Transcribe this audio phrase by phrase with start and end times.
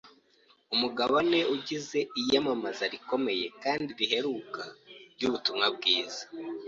[0.73, 4.61] umugabane ugize iyamamaza rikomeye kandi riheruka
[5.13, 6.23] ry’Ubutumwa bwiza.